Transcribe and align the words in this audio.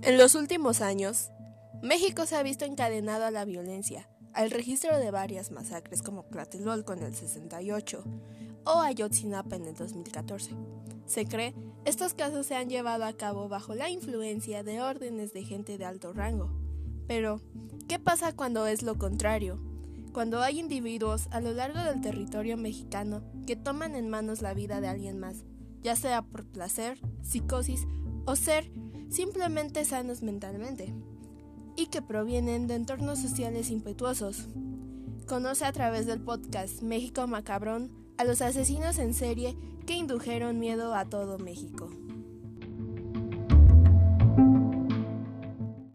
En 0.00 0.16
los 0.16 0.36
últimos 0.36 0.80
años, 0.80 1.30
México 1.82 2.24
se 2.24 2.36
ha 2.36 2.42
visto 2.44 2.64
encadenado 2.64 3.24
a 3.24 3.32
la 3.32 3.44
violencia, 3.44 4.08
al 4.32 4.52
registro 4.52 4.96
de 4.96 5.10
varias 5.10 5.50
masacres 5.50 6.02
como 6.02 6.22
Tlatelolco 6.22 6.92
en 6.92 7.02
el 7.02 7.16
68 7.16 8.04
o 8.64 8.80
Ayotzinapa 8.80 9.56
en 9.56 9.64
el 9.64 9.74
2014. 9.74 10.52
Se 11.06 11.24
cree, 11.24 11.52
estos 11.84 12.14
casos 12.14 12.46
se 12.46 12.54
han 12.54 12.68
llevado 12.68 13.04
a 13.04 13.12
cabo 13.14 13.48
bajo 13.48 13.74
la 13.74 13.90
influencia 13.90 14.62
de 14.62 14.80
órdenes 14.80 15.32
de 15.32 15.42
gente 15.42 15.78
de 15.78 15.84
alto 15.84 16.12
rango. 16.12 16.52
Pero, 17.08 17.40
¿qué 17.88 17.98
pasa 17.98 18.36
cuando 18.36 18.68
es 18.68 18.82
lo 18.82 18.96
contrario? 18.98 19.60
Cuando 20.12 20.42
hay 20.42 20.60
individuos 20.60 21.26
a 21.32 21.40
lo 21.40 21.52
largo 21.52 21.80
del 21.80 22.00
territorio 22.00 22.56
mexicano 22.56 23.24
que 23.48 23.56
toman 23.56 23.96
en 23.96 24.08
manos 24.08 24.42
la 24.42 24.54
vida 24.54 24.80
de 24.80 24.86
alguien 24.86 25.18
más, 25.18 25.44
ya 25.82 25.96
sea 25.96 26.22
por 26.22 26.44
placer, 26.44 27.00
psicosis 27.20 27.86
o 28.26 28.36
ser 28.36 28.70
simplemente 29.08 29.84
sanos 29.84 30.22
mentalmente, 30.22 30.94
y 31.76 31.86
que 31.86 32.02
provienen 32.02 32.66
de 32.66 32.74
entornos 32.74 33.20
sociales 33.20 33.70
impetuosos. 33.70 34.46
Conoce 35.26 35.64
a 35.64 35.72
través 35.72 36.06
del 36.06 36.20
podcast 36.20 36.82
México 36.82 37.26
Macabrón 37.26 37.92
a 38.16 38.24
los 38.24 38.42
asesinos 38.42 38.98
en 38.98 39.14
serie 39.14 39.56
que 39.86 39.94
indujeron 39.94 40.58
miedo 40.58 40.94
a 40.94 41.04
todo 41.04 41.38
México. 41.38 41.88